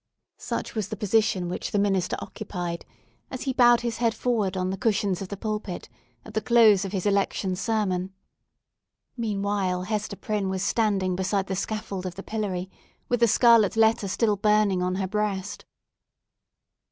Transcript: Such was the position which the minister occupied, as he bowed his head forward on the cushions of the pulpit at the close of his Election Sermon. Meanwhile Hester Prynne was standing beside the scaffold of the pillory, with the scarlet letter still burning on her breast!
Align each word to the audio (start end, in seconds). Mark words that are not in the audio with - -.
Such 0.39 0.73
was 0.73 0.87
the 0.89 0.95
position 0.95 1.47
which 1.47 1.69
the 1.69 1.77
minister 1.77 2.15
occupied, 2.17 2.87
as 3.29 3.43
he 3.43 3.53
bowed 3.53 3.81
his 3.81 3.97
head 3.97 4.15
forward 4.15 4.57
on 4.57 4.71
the 4.71 4.77
cushions 4.77 5.21
of 5.21 5.27
the 5.27 5.37
pulpit 5.37 5.89
at 6.25 6.33
the 6.33 6.41
close 6.41 6.83
of 6.83 6.91
his 6.91 7.05
Election 7.05 7.55
Sermon. 7.55 8.11
Meanwhile 9.15 9.83
Hester 9.83 10.15
Prynne 10.15 10.49
was 10.49 10.63
standing 10.63 11.15
beside 11.15 11.45
the 11.45 11.55
scaffold 11.55 12.07
of 12.07 12.15
the 12.15 12.23
pillory, 12.23 12.67
with 13.09 13.19
the 13.19 13.27
scarlet 13.27 13.75
letter 13.77 14.07
still 14.07 14.37
burning 14.37 14.81
on 14.81 14.95
her 14.95 15.07
breast! 15.07 15.65